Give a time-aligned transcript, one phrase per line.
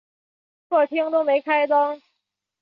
[0.67, 2.01] 客厅都没开灯